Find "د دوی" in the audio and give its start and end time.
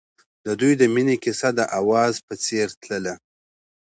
0.45-0.73